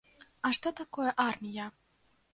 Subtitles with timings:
[0.47, 1.65] А што такое армія?